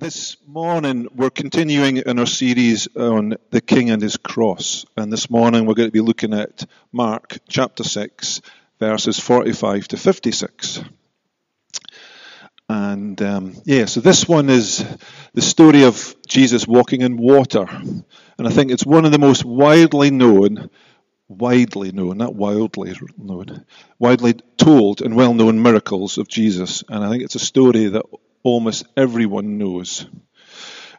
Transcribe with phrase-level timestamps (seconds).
[0.00, 4.86] This morning, we're continuing in our series on the King and his cross.
[4.96, 8.40] And this morning, we're going to be looking at Mark chapter 6,
[8.78, 10.80] verses 45 to 56.
[12.70, 14.82] And um, yeah, so this one is
[15.34, 17.66] the story of Jesus walking in water.
[17.68, 20.70] And I think it's one of the most widely known,
[21.28, 23.66] widely known, not wildly known,
[23.98, 26.84] widely told and well known miracles of Jesus.
[26.88, 28.06] And I think it's a story that
[28.42, 30.06] almost everyone knows.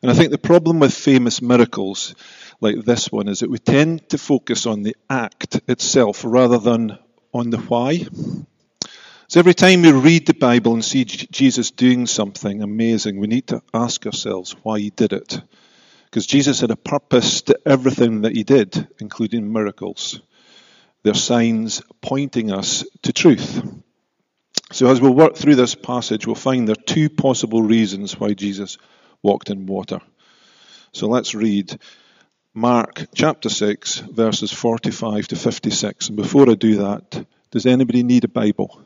[0.01, 2.15] And I think the problem with famous miracles
[2.59, 6.97] like this one is that we tend to focus on the act itself rather than
[7.33, 8.05] on the why.
[9.27, 13.47] So every time we read the Bible and see Jesus doing something amazing, we need
[13.47, 15.41] to ask ourselves why he did it.
[16.05, 20.19] Because Jesus had a purpose to everything that he did, including miracles.
[21.03, 23.63] They're signs pointing us to truth.
[24.71, 28.33] So, as we'll work through this passage, we'll find there are two possible reasons why
[28.33, 28.77] Jesus
[29.21, 29.99] walked in water.
[30.93, 31.77] So, let's read
[32.53, 36.07] Mark chapter 6, verses 45 to 56.
[36.07, 38.81] And before I do that, does anybody need a Bible?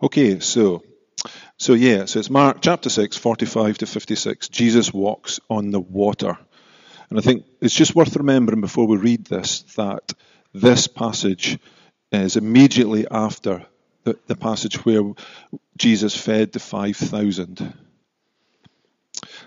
[0.00, 0.84] Okay, so
[1.56, 4.48] so yeah, so it's Mark chapter 6, 45 to 56.
[4.50, 6.38] Jesus walks on the water.
[7.10, 10.12] And I think it's just worth remembering before we read this that
[10.52, 11.58] this passage
[12.22, 13.66] is immediately after
[14.04, 15.12] the, the passage where
[15.76, 17.74] Jesus fed the 5,000.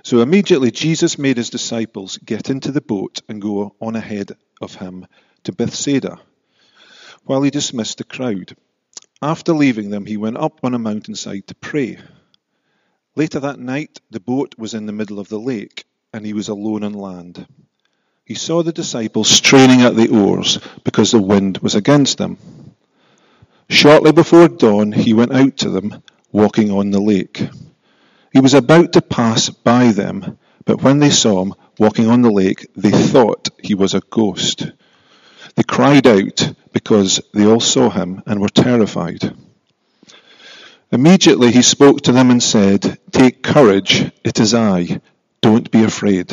[0.03, 4.75] So immediately Jesus made his disciples get into the boat and go on ahead of
[4.75, 5.05] him
[5.43, 6.19] to Bethsaida,
[7.25, 8.55] while he dismissed the crowd.
[9.21, 11.97] After leaving them, he went up on a mountainside to pray.
[13.15, 16.49] Later that night, the boat was in the middle of the lake, and he was
[16.49, 17.47] alone on land.
[18.25, 22.37] He saw the disciples straining at the oars because the wind was against them.
[23.69, 26.01] Shortly before dawn, he went out to them,
[26.31, 27.49] walking on the lake.
[28.31, 32.31] He was about to pass by them, but when they saw him walking on the
[32.31, 34.71] lake, they thought he was a ghost.
[35.55, 39.33] They cried out because they all saw him and were terrified.
[40.91, 45.01] Immediately he spoke to them and said, Take courage, it is I.
[45.41, 46.29] Don't be afraid.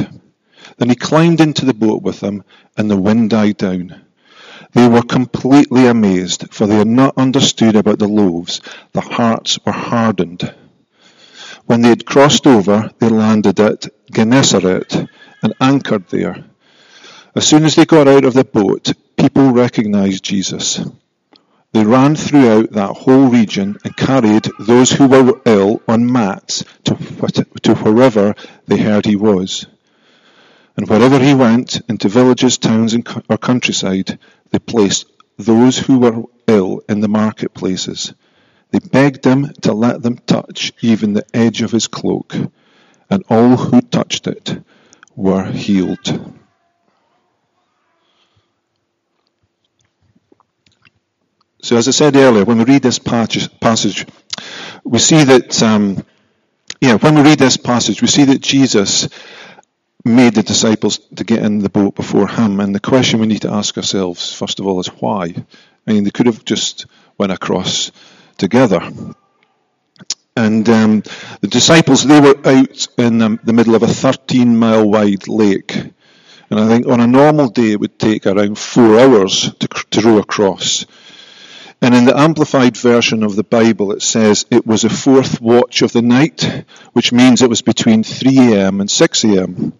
[0.78, 2.44] Then he climbed into the boat with them,
[2.76, 4.03] and the wind died down.
[4.74, 8.60] They were completely amazed, for they had not understood about the loaves.
[8.92, 10.52] Their hearts were hardened.
[11.66, 15.08] When they had crossed over, they landed at Gennesaret
[15.42, 16.44] and anchored there.
[17.36, 20.80] As soon as they got out of the boat, people recognized Jesus.
[21.72, 26.94] They ran throughout that whole region and carried those who were ill on mats to,
[27.62, 28.34] to wherever
[28.66, 29.66] they heard he was.
[30.76, 32.96] And wherever he went, into villages, towns,
[33.28, 34.18] or countryside,
[34.54, 35.06] they placed
[35.36, 38.14] those who were ill in the marketplaces.
[38.70, 42.36] They begged him to let them touch even the edge of his cloak,
[43.10, 44.62] and all who touched it
[45.16, 46.38] were healed.
[51.60, 54.06] So, as I said earlier, when we read this passage,
[54.84, 56.06] we see that, um,
[56.80, 59.08] yeah, when we read this passage, we see that Jesus
[60.04, 62.60] made the disciples to get in the boat before him.
[62.60, 65.34] And the question we need to ask ourselves, first of all, is why?
[65.86, 66.86] I mean, they could have just
[67.18, 67.90] went across
[68.36, 68.80] together.
[70.36, 71.02] And um,
[71.40, 75.76] the disciples, they were out in the, the middle of a 13 mile wide lake.
[76.50, 80.00] And I think on a normal day it would take around four hours to, to
[80.02, 80.86] row across.
[81.84, 85.82] And in the Amplified version of the Bible, it says it was a fourth watch
[85.82, 86.64] of the night,
[86.94, 88.80] which means it was between 3 a.m.
[88.80, 89.74] and 6 a.m.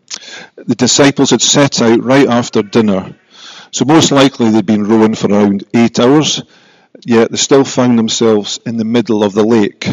[0.55, 3.17] The disciples had set out right after dinner,
[3.71, 6.43] so most likely they'd been rowing for around eight hours,
[7.07, 9.89] yet they still found themselves in the middle of the lake.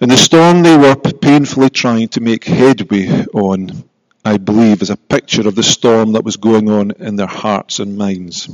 [0.00, 3.82] And the storm they were painfully trying to make headway on,
[4.24, 7.80] I believe, is a picture of the storm that was going on in their hearts
[7.80, 8.48] and minds.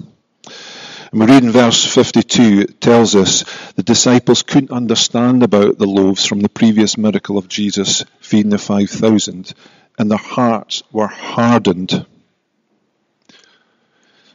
[1.14, 3.44] And we read in verse 52, it tells us
[3.76, 8.58] the disciples couldn't understand about the loaves from the previous miracle of Jesus feeding the
[8.58, 9.54] 5,000,
[9.96, 12.04] and their hearts were hardened.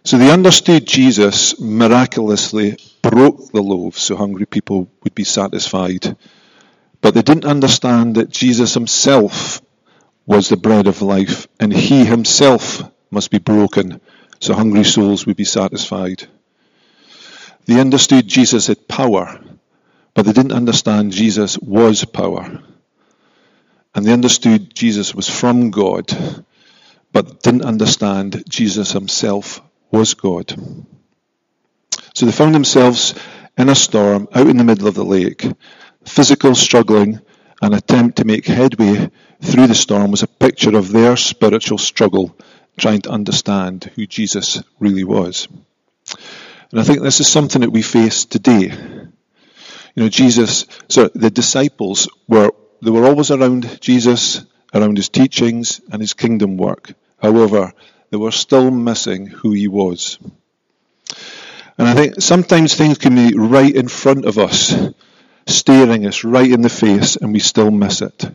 [0.06, 6.15] So they understood Jesus miraculously broke the loaves so hungry people would be satisfied.
[7.01, 9.62] But they didn't understand that Jesus himself
[10.25, 12.81] was the bread of life, and he himself
[13.12, 14.00] must be broken
[14.39, 16.25] so hungry souls would be satisfied.
[17.65, 19.39] They understood Jesus had power,
[20.13, 22.61] but they didn't understand Jesus was power.
[23.94, 26.11] And they understood Jesus was from God,
[27.11, 29.61] but didn't understand Jesus himself
[29.91, 30.53] was God.
[32.13, 33.15] So they found themselves
[33.57, 35.45] in a storm out in the middle of the lake,
[36.06, 37.19] physical struggling
[37.61, 39.11] an attempt to make headway
[39.41, 42.35] through the storm was a picture of their spiritual struggle
[42.77, 45.47] trying to understand who Jesus really was.
[46.71, 48.71] And I think this is something that we face today.
[49.95, 52.51] You know, Jesus, so the disciples were,
[52.81, 56.94] they were always around Jesus, around his teachings and his kingdom work.
[57.21, 57.74] However,
[58.12, 60.19] they were still missing who he was.
[61.77, 64.75] And I think sometimes things can be right in front of us,
[65.48, 68.30] staring us right in the face, and we still miss it.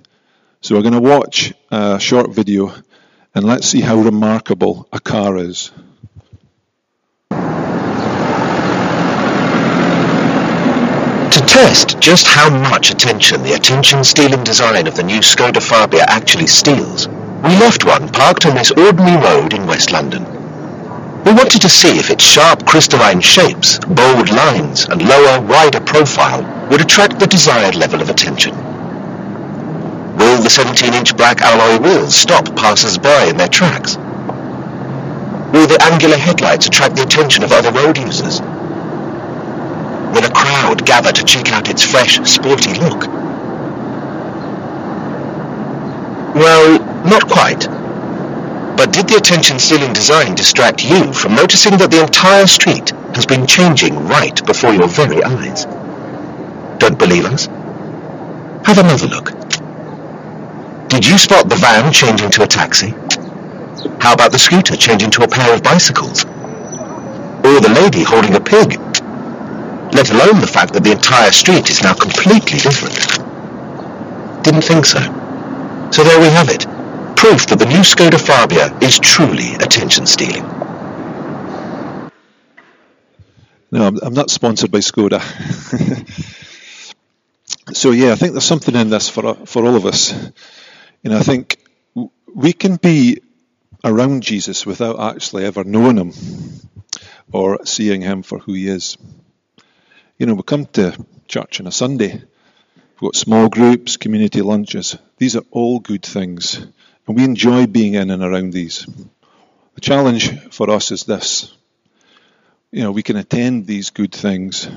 [0.61, 2.75] So we're going to watch a short video
[3.35, 5.71] and let's see how remarkable a car is.
[11.55, 17.07] Test just how much attention the attention-stealing design of the new Skoda Fabia actually steals,
[17.07, 20.25] we left one parked on this ordinary road in West London.
[21.23, 26.43] We wanted to see if its sharp crystalline shapes, bold lines and lower, wider profile
[26.71, 28.57] would attract the desired level of attention.
[30.17, 33.95] Will the 17-inch black alloy wheels stop passers-by in their tracks?
[35.55, 38.41] Will the angular headlights attract the attention of other road users?
[40.15, 43.09] Will a crowd gather to check out its fresh, sporty look?
[46.35, 47.67] Well, not quite.
[48.77, 53.47] But did the attention-stealing design distract you from noticing that the entire street has been
[53.47, 55.65] changing right before your very eyes?
[56.79, 57.47] Don't believe us?
[58.67, 59.31] Have another look.
[60.89, 62.91] Did you spot the van changing to a taxi?
[64.01, 66.25] How about the scooter changing to a pair of bicycles?
[66.25, 68.79] Or the lady holding a pig?
[69.95, 72.99] Let alone the fact that the entire street is now completely different.
[74.43, 74.99] Didn't think so.
[75.93, 76.67] So there we have it.
[77.17, 80.43] Proof that the new Skoda Fabia is truly attention-stealing.
[83.71, 85.21] No, I'm, not sponsored by Skoda.
[87.73, 90.13] so yeah, I think there's something in this for for all of us.
[91.03, 91.59] You know, I think
[92.35, 93.21] we can be
[93.85, 96.13] around Jesus without actually ever knowing him
[97.33, 98.97] or seeing him for who he is.
[100.17, 100.97] You know, we come to
[101.27, 104.97] church on a Sunday, we've got small groups, community lunches.
[105.19, 106.57] These are all good things,
[107.09, 108.87] and we enjoy being in and around these.
[109.75, 111.53] The challenge for us is this.
[112.71, 114.69] You know, we can attend these good things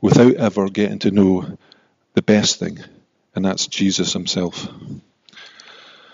[0.00, 1.56] without ever getting to know
[2.14, 2.80] the best thing,
[3.36, 4.66] and that's Jesus himself.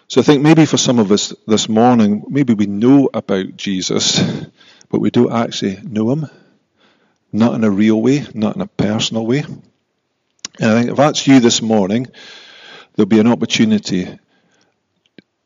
[0.09, 4.21] So I think maybe for some of us this morning, maybe we know about Jesus,
[4.91, 6.29] but we don't actually know him.
[7.33, 9.41] Not in a real way, not in a personal way.
[10.61, 12.07] And I think if that's you this morning,
[12.95, 14.19] there'll be an opportunity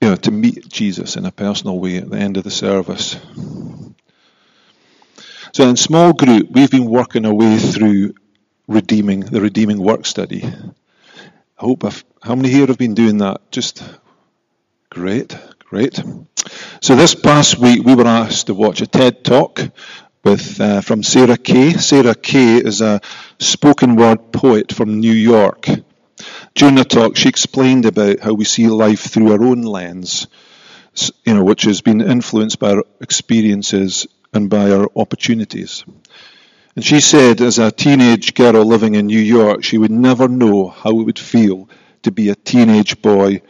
[0.01, 3.17] you know, to meet Jesus in a personal way at the end of the service.
[5.53, 8.15] So in small group, we've been working our way through
[8.69, 10.45] redeeming the redeeming work study.
[10.45, 13.51] I hope I've, how many here have been doing that?
[13.51, 13.83] Just
[14.91, 16.03] Great, great.
[16.83, 19.61] So this past week we were asked to watch a TED talk
[20.23, 21.73] with uh, from Sarah Kay.
[21.73, 23.01] Sarah Kay is a
[23.39, 25.69] spoken word poet from New York.
[26.55, 30.27] During the talk, she explained about how we see life through our own lens,
[31.25, 35.85] you know, which has been influenced by our experiences and by our opportunities.
[36.77, 40.69] And she said, as a teenage girl living in New York, she would never know
[40.69, 41.69] how it would feel
[42.03, 43.43] to be a teenage boy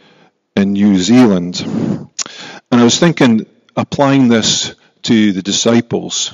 [0.55, 1.61] in New Zealand.
[1.61, 6.33] And I was thinking, applying this to the disciples,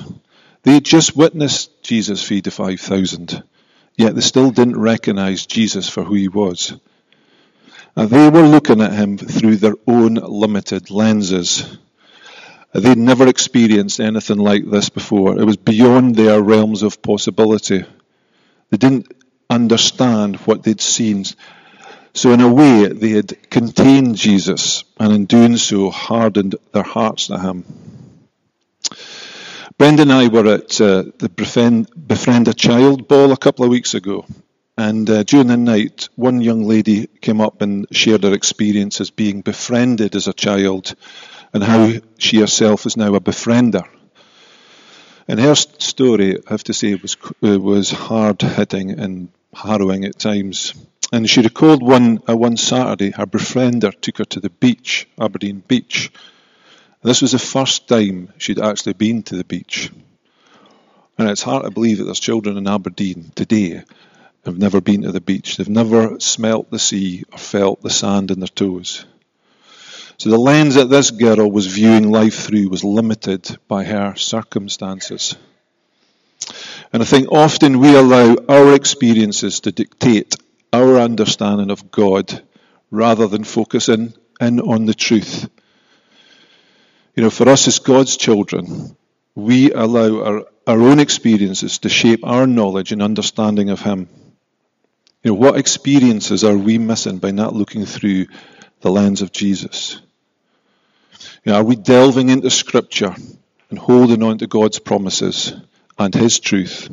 [0.62, 3.42] they had just witnessed Jesus feed the 5,000,
[3.96, 6.78] yet they still didn't recognize Jesus for who he was.
[7.94, 11.78] They were looking at him through their own limited lenses.
[12.72, 15.38] They'd never experienced anything like this before.
[15.38, 17.84] It was beyond their realms of possibility.
[18.70, 19.12] They didn't
[19.50, 21.24] understand what they'd seen
[22.18, 27.28] so, in a way, they had contained Jesus, and in doing so, hardened their hearts
[27.28, 27.64] to him.
[29.78, 33.70] Brenda and I were at uh, the Befriend, Befriend, a Child ball a couple of
[33.70, 34.26] weeks ago,
[34.76, 39.10] and uh, during the night, one young lady came up and shared her experience as
[39.10, 40.96] being befriended as a child
[41.52, 43.84] and how she herself is now a befriender.
[45.28, 50.74] And her story, I have to say, was, was hard hitting and harrowing at times.
[51.12, 55.62] And she recalled one uh, one Saturday, her befriender took her to the beach, Aberdeen
[55.68, 56.10] Beach.
[57.08, 59.90] This was the first time she'd actually been to the beach.
[61.16, 63.82] And it's hard to believe that there's children in Aberdeen today
[64.44, 65.56] have never been to the beach.
[65.56, 69.06] They've never smelt the sea or felt the sand in their toes.
[70.18, 75.34] So the lens that this girl was viewing life through was limited by her circumstances.
[76.92, 80.36] And I think often we allow our experiences to dictate
[80.74, 82.42] our understanding of God
[82.90, 84.12] rather than focusing
[84.42, 85.48] in on the truth.
[87.18, 88.96] You know, for us as God's children,
[89.34, 94.08] we allow our, our own experiences to shape our knowledge and understanding of Him.
[95.24, 98.26] You know, what experiences are we missing by not looking through
[98.82, 100.00] the lens of Jesus?
[101.44, 103.16] You know, are we delving into Scripture
[103.68, 105.52] and holding on to God's promises
[105.98, 106.88] and His truth?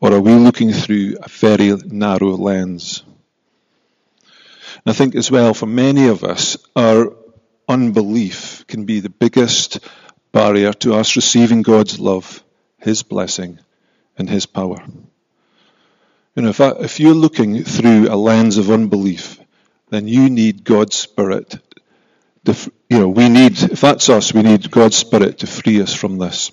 [0.00, 3.02] Or are we looking through a very narrow lens?
[4.86, 7.12] And I think as well, for many of us, our
[7.72, 9.80] unbelief can be the biggest
[10.30, 12.44] barrier to us receiving God's love,
[12.78, 13.58] His blessing,
[14.18, 14.76] and His power.
[16.36, 19.40] You know, if, I, if you're looking through a lens of unbelief,
[19.90, 21.56] then you need God's Spirit.
[22.44, 25.94] To, you know, we need, if that's us, we need God's Spirit to free us
[25.94, 26.50] from this.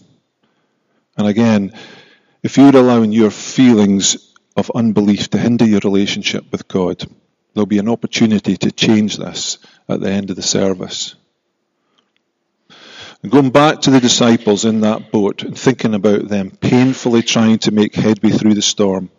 [1.17, 1.73] And again,
[2.43, 7.05] if you're allowing your feelings of unbelief to hinder your relationship with God,
[7.59, 9.57] there'll be an opportunity to change this
[9.89, 11.15] at the end of the service.
[13.21, 17.59] And going back to the disciples in that boat and thinking about them painfully trying
[17.59, 19.09] to make headway through the storm,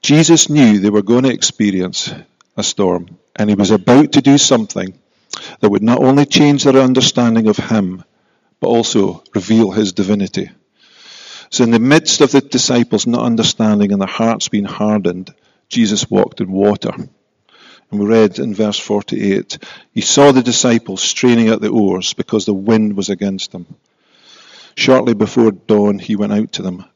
[0.00, 2.10] Jesus knew they were going to experience
[2.56, 4.98] a storm, and he was about to do something
[5.60, 8.02] that would not only change their understanding of him,
[8.60, 10.48] but also reveal his divinity.
[11.50, 15.34] So, in the midst of the disciples not understanding and their hearts being hardened,
[15.68, 16.92] Jesus walked in water.
[17.92, 19.58] And we read in verse 48
[19.92, 23.66] He saw the disciples straining at the oars because the wind was against them.
[24.74, 26.86] Shortly before dawn, he went out to them,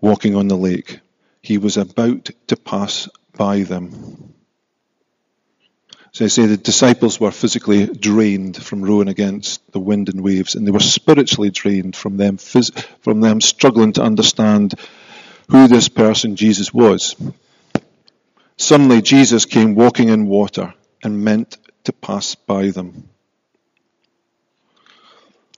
[0.00, 1.00] walking on the lake.
[1.42, 4.32] He was about to pass by them.
[6.12, 10.54] So I say the disciples were physically drained from rowing against the wind and waves,
[10.54, 14.74] and they were spiritually drained from them, from them struggling to understand
[15.50, 17.16] who this person Jesus was.
[18.56, 23.08] Suddenly, Jesus came walking in water and meant to pass by them.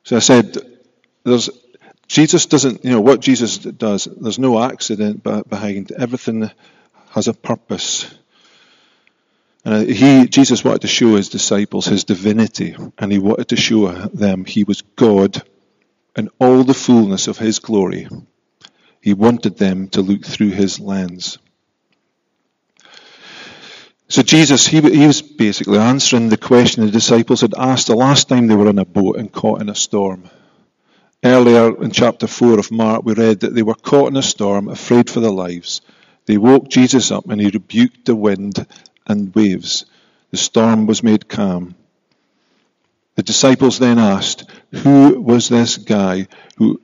[0.05, 0.57] So I said,
[1.25, 1.51] there's,
[2.07, 5.93] Jesus doesn't, you know, what Jesus does, there's no accident behind.
[5.93, 6.51] Everything
[7.11, 8.07] has a purpose.
[9.65, 13.57] And uh, he, Jesus wanted to show his disciples his divinity, and he wanted to
[13.57, 15.43] show them he was God
[16.15, 18.09] and all the fullness of his glory.
[19.01, 21.39] He wanted them to look through his lens.
[24.09, 28.29] So Jesus, he, he was basically answering the question the disciples had asked the last
[28.29, 30.31] time they were in a boat and caught in a storm.
[31.25, 34.69] Earlier in chapter 4 of Mark, we read that they were caught in a storm,
[34.69, 35.81] afraid for their lives.
[36.27, 38.65] They woke Jesus up and he rebuked the wind
[39.09, 39.87] and waves.
[40.31, 41.75] The storm was made calm.
[43.17, 46.81] The disciples then asked, Who was this guy who,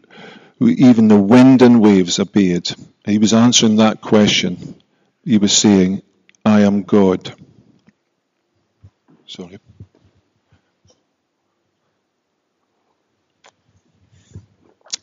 [0.58, 2.68] who even the wind and waves obeyed?
[3.04, 4.74] He was answering that question.
[5.24, 6.02] He was saying,
[6.44, 7.34] I am God.
[9.26, 9.58] Sorry.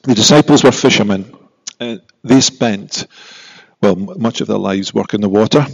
[0.04, 1.36] The disciples were fishermen.
[1.80, 3.08] Uh, they spent,
[3.82, 5.66] well, much of their lives working the water.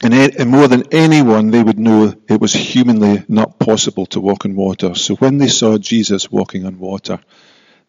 [0.00, 4.44] And, and more than anyone, they would know it was humanly not possible to walk
[4.44, 4.94] on water.
[4.94, 7.18] So when they saw Jesus walking on water,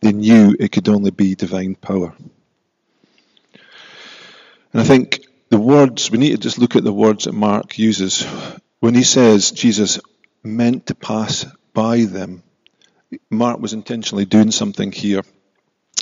[0.02, 2.14] they knew it could only be divine power.
[4.74, 7.78] And I think the words, we need to just look at the words that Mark
[7.80, 8.24] uses.
[8.80, 10.00] When he says Jesus
[10.44, 12.44] meant to pass by them,
[13.32, 15.24] Mark was intentionally doing something here.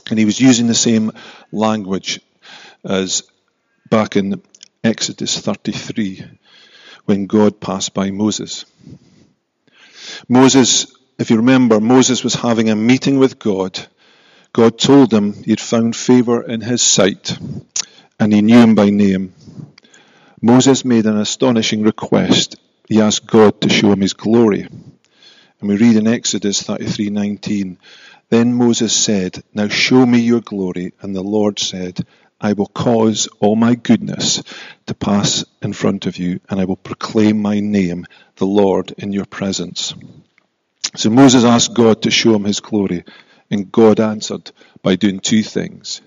[0.10, 1.12] And he was using the same
[1.52, 2.20] language
[2.84, 3.24] as
[3.90, 4.42] back in
[4.84, 6.26] Exodus 33
[7.06, 8.66] when God passed by Moses.
[10.28, 13.88] Moses, if you remember, Moses was having a meeting with God.
[14.52, 17.38] God told him he had found favor in his sight
[18.20, 19.34] and he knew him by name.
[20.42, 22.58] Moses made an astonishing request.
[22.88, 24.68] He asked God to show him his glory.
[25.60, 27.78] And we read in Exodus 33:19,
[28.30, 32.06] then Moses said, "Now show me your glory." And the Lord said,
[32.40, 34.44] I will cause all my goodness
[34.86, 38.06] to pass in front of you, and I will proclaim my name,
[38.36, 39.96] the Lord, in your presence.
[40.96, 43.06] So Moses asked God to show him his glory,
[43.50, 44.52] and God answered
[44.84, 46.02] by doing two things.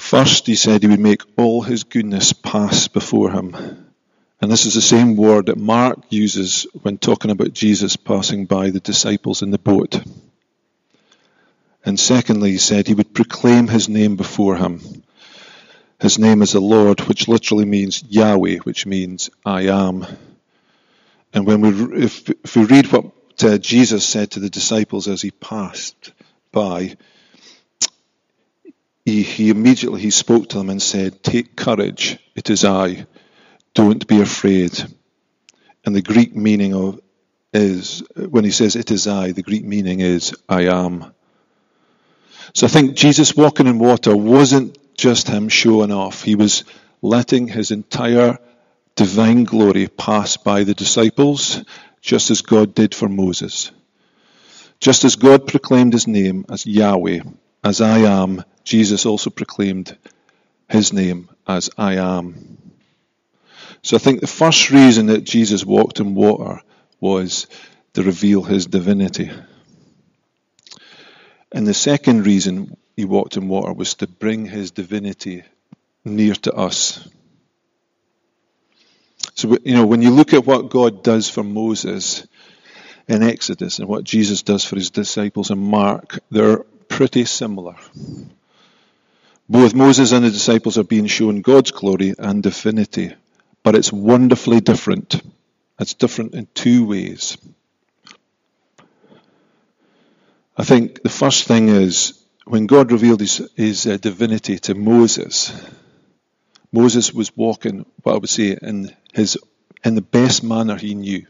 [0.00, 3.86] First, he said he would make all his goodness pass before him.
[4.40, 8.70] And this is the same word that Mark uses when talking about Jesus passing by
[8.70, 10.02] the disciples in the boat.
[11.84, 14.80] And secondly, he said he would proclaim his name before him.
[16.00, 20.06] His name is the Lord, which literally means Yahweh, which means I am.
[21.34, 25.20] And when we, if, if we read what uh, Jesus said to the disciples as
[25.20, 26.12] he passed
[26.52, 26.96] by,
[29.04, 33.06] he, he immediately he spoke to them and said, "Take courage, it is I.
[33.74, 34.72] don't be afraid.
[35.84, 37.00] And the Greek meaning of
[37.52, 41.12] is, when he says it is I, the Greek meaning is I am.
[42.54, 46.22] So I think Jesus walking in water wasn't just him showing off.
[46.22, 46.64] He was
[47.02, 48.38] letting his entire
[48.96, 51.64] divine glory pass by the disciples,
[52.02, 53.70] just as God did for Moses.
[54.80, 57.20] Just as God proclaimed his name as Yahweh,
[57.64, 59.96] as I am, Jesus also proclaimed
[60.68, 62.58] his name as I am.
[63.82, 66.60] So I think the first reason that Jesus walked in water
[67.00, 67.46] was
[67.94, 69.30] to reveal his divinity.
[71.52, 75.42] And the second reason he walked in water was to bring his divinity
[76.04, 77.08] near to us.
[79.34, 82.26] So, you know, when you look at what God does for Moses
[83.08, 87.76] in Exodus and what Jesus does for his disciples in Mark, they're pretty similar.
[89.50, 93.12] Both Moses and the disciples are being shown God's glory and divinity,
[93.64, 95.20] but it's wonderfully different.
[95.80, 97.36] It's different in two ways.
[100.56, 105.52] I think the first thing is when God revealed his, his uh, divinity to Moses,
[106.70, 109.36] Moses was walking, what I would say, in his
[109.82, 111.26] in the best manner he knew.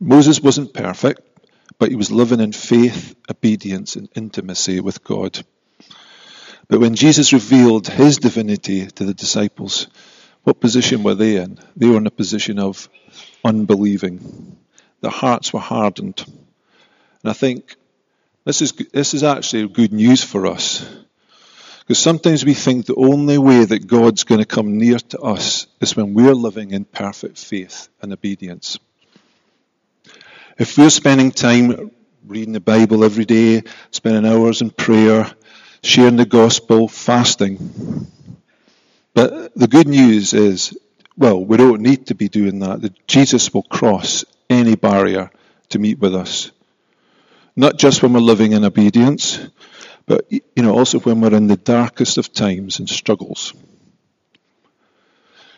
[0.00, 1.20] Moses wasn't perfect,
[1.78, 5.44] but he was living in faith, obedience, and intimacy with God.
[6.68, 9.86] But when Jesus revealed his divinity to the disciples,
[10.42, 11.58] what position were they in?
[11.76, 12.88] They were in a position of
[13.44, 14.56] unbelieving.
[15.00, 16.24] Their hearts were hardened.
[16.26, 17.76] And I think
[18.44, 20.88] this is, this is actually good news for us.
[21.80, 25.68] Because sometimes we think the only way that God's going to come near to us
[25.80, 28.80] is when we're living in perfect faith and obedience.
[30.58, 31.92] If we're spending time
[32.26, 35.30] reading the Bible every day, spending hours in prayer,
[35.82, 38.06] sharing the gospel, fasting,
[39.14, 40.76] but the good news is,
[41.16, 42.92] well, we don't need to be doing that.
[43.06, 45.30] Jesus will cross any barrier
[45.70, 46.50] to meet with us
[47.56, 49.40] not just when we're living in obedience,
[50.04, 53.54] but you know also when we're in the darkest of times and struggles.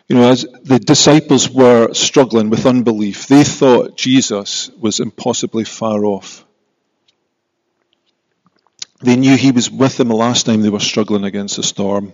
[0.07, 6.03] You know, as the disciples were struggling with unbelief, they thought Jesus was impossibly far
[6.03, 6.45] off.
[9.01, 12.13] They knew he was with them the last time they were struggling against the storm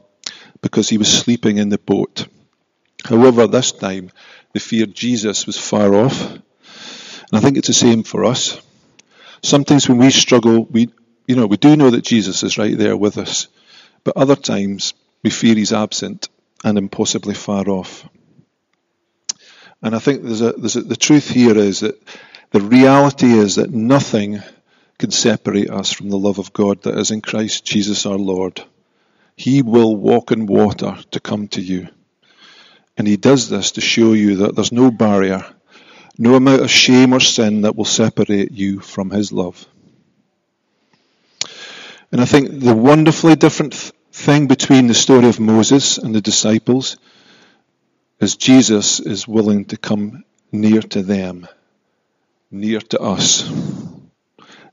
[0.61, 2.27] because he was sleeping in the boat.
[3.03, 4.11] However, this time
[4.53, 6.31] they feared Jesus was far off.
[6.31, 8.59] And I think it's the same for us.
[9.41, 10.89] Sometimes when we struggle, we,
[11.27, 13.47] you know, we do know that Jesus is right there with us,
[14.03, 14.93] but other times
[15.23, 16.29] we fear he's absent
[16.63, 18.07] and impossibly far off.
[19.81, 22.01] And I think there's a, there's a, the truth here is that
[22.51, 24.41] the reality is that nothing
[24.97, 28.63] can separate us from the love of God that is in Christ Jesus our Lord.
[29.35, 31.89] He will walk in water to come to you.
[32.97, 35.45] And he does this to show you that there's no barrier
[36.17, 39.65] no amount of shame or sin that will separate you from His love.
[42.11, 43.73] And I think the wonderfully different
[44.11, 46.97] thing between the story of Moses and the disciples
[48.19, 51.47] is Jesus is willing to come near to them,
[52.49, 53.43] near to us.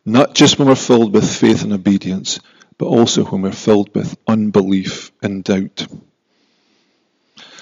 [0.04, 2.40] Not just when we're filled with faith and obedience,
[2.76, 5.86] but also when we're filled with unbelief and doubt.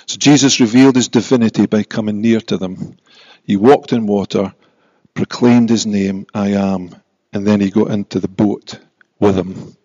[0.07, 2.97] So Jesus revealed his divinity by coming near to them.
[3.45, 4.55] He walked in water,
[5.15, 6.95] proclaimed his name, I am,
[7.33, 8.79] and then he got into the boat
[9.19, 9.77] with them.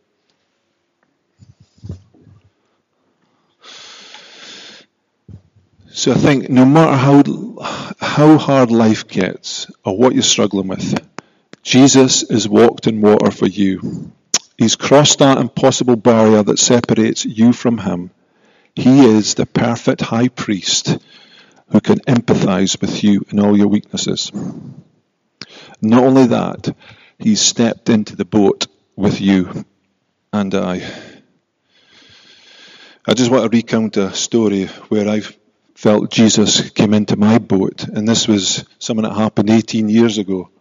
[5.90, 10.94] So I think no matter how, how hard life gets or what you're struggling with,
[11.66, 14.12] Jesus has walked in water for you.
[14.56, 18.12] He's crossed that impossible barrier that separates you from him.
[18.76, 20.96] He is the perfect high priest
[21.70, 24.32] who can empathize with you in all your weaknesses.
[25.82, 26.76] Not only that,
[27.18, 29.66] he's stepped into the boat with you
[30.32, 30.88] and I.
[33.08, 35.22] I just want to recount a story where I
[35.74, 40.52] felt Jesus came into my boat, and this was something that happened 18 years ago.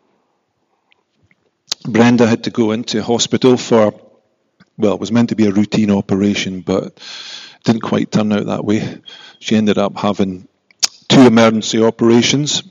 [1.86, 3.94] Brenda had to go into hospital for,
[4.78, 6.98] well, it was meant to be a routine operation, but
[7.64, 9.00] didn't quite turn out that way.
[9.38, 10.48] She ended up having
[11.08, 12.62] two emergency operations.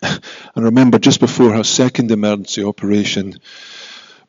[0.54, 3.34] And remember, just before her second emergency operation,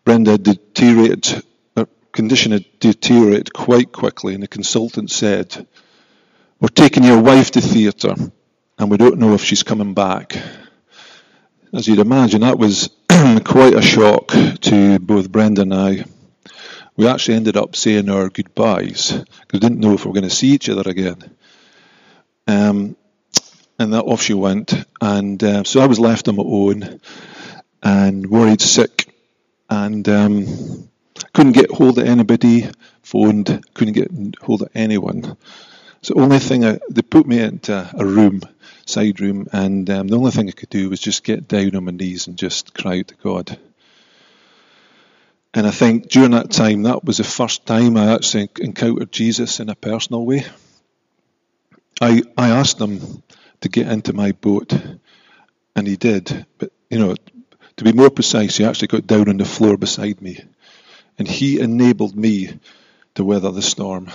[0.05, 1.43] Brenda deteriorated,
[1.75, 5.67] her condition had deteriorated quite quickly, and the consultant said,
[6.61, 8.15] We're taking your wife to theatre,
[8.77, 10.37] and we don't know if she's coming back.
[11.73, 12.89] As you'd imagine, that was
[13.45, 14.29] quite a shock
[14.61, 16.05] to both Brenda and I.
[16.95, 20.29] We actually ended up saying our goodbyes because we didn't know if we were going
[20.29, 21.35] to see each other again.
[22.47, 22.95] Um,
[23.77, 24.73] and that off she went.
[24.99, 27.01] And uh, so I was left on my own
[27.83, 29.13] and worried sick
[29.69, 30.89] and um,
[31.33, 32.67] couldn't get hold of anybody,
[33.03, 35.37] phoned, couldn't get hold of anyone.
[36.01, 38.41] So only thing, I, they put me into a room,
[38.85, 41.85] side room, and um, the only thing I could do was just get down on
[41.85, 43.57] my knees and just cry out to God.
[45.53, 49.59] And I think during that time, that was the first time I actually encountered Jesus
[49.59, 50.45] in a personal way.
[52.01, 53.21] I, I asked him
[53.61, 54.73] to get into my boat,
[55.75, 56.45] and he did.
[56.57, 57.15] But, you know,
[57.77, 60.43] to be more precise, he actually got down on the floor beside me,
[61.19, 62.59] and he enabled me
[63.15, 64.09] to weather the storm.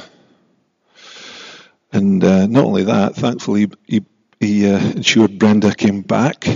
[1.93, 4.05] And uh, not only that, thankfully, he,
[4.41, 6.47] he uh, ensured Brenda came back,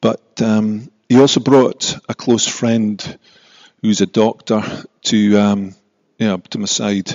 [0.00, 3.18] but um, he also brought a close friend
[3.82, 4.62] who's a doctor
[5.02, 5.74] to um,
[6.26, 7.08] know, to my side.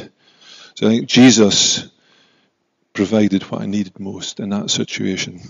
[0.75, 1.89] So I think Jesus
[2.93, 5.41] provided what I needed most in that situation.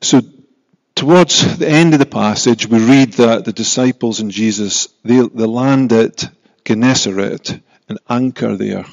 [0.00, 0.22] So
[0.94, 5.46] towards the end of the passage, we read that the disciples and Jesus they, they
[5.46, 6.28] land at
[6.64, 8.84] Gennesaret and anchor there.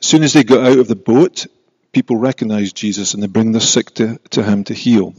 [0.00, 1.46] As soon as they got out of the boat,
[1.92, 5.14] people recognize Jesus and they bring the sick to, to him to heal.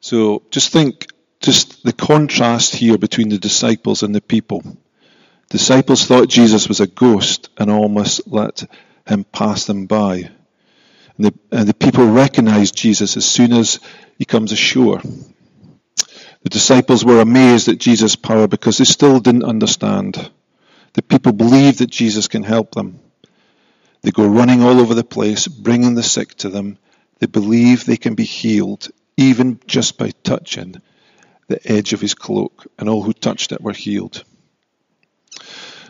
[0.00, 1.06] So just think
[1.40, 4.62] just the contrast here between the disciples and the people.
[5.48, 8.64] Disciples thought Jesus was a ghost and almost let
[9.06, 10.30] him pass them by.
[11.16, 13.80] And the, and the people recognized Jesus as soon as
[14.18, 15.00] he comes ashore.
[16.42, 20.30] The disciples were amazed at Jesus' power because they still didn't understand.
[20.94, 23.00] The people believed that Jesus can help them.
[24.02, 26.78] They go running all over the place, bringing the sick to them.
[27.18, 30.80] They believe they can be healed, even just by touching
[31.48, 34.24] the edge of his cloak, and all who touched it were healed.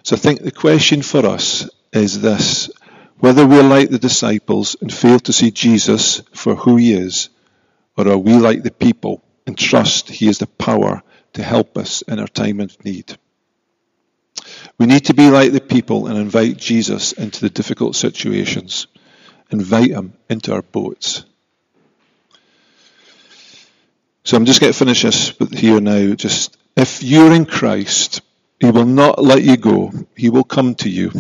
[0.03, 2.71] So I think the question for us is this
[3.19, 7.29] whether we're like the disciples and fail to see Jesus for who he is,
[7.97, 11.03] or are we like the people and trust he has the power
[11.35, 13.19] to help us in our time of need?
[14.81, 18.87] We need to be like the people and invite Jesus into the difficult situations.
[19.51, 21.27] Invite him into our boats.
[24.25, 26.15] So I'm just going to finish this here now.
[26.15, 28.23] Just if you're in Christ,
[28.59, 29.93] He will not let you go.
[30.17, 31.13] He will come to you.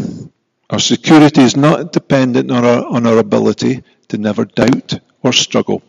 [0.70, 5.82] Our security is not dependent on our, on our ability to never doubt or struggle,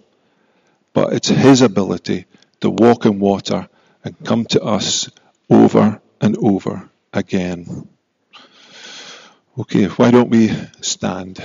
[0.91, 2.25] but it's His ability
[2.59, 3.69] to walk in water
[4.03, 5.09] and come to us
[5.49, 7.89] over and over again.
[9.57, 10.49] Okay, why don't we
[10.81, 11.39] stand?